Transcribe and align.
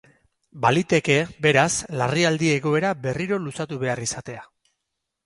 Baliteke, 0.61 1.17
beraz, 1.45 1.65
larrialdi 2.01 2.49
egoera 2.53 2.95
berriro 3.05 3.39
luzatu 3.45 3.79
behar 3.85 4.03
izatea. 4.07 4.43